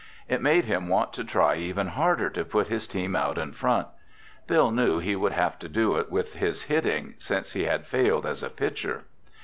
[0.27, 3.87] It made him want to try even harder to put his team out in front.
[4.47, 8.25] Bill knew he would have to do it with his hitting, since he had failed
[8.25, 9.03] as a pitcher.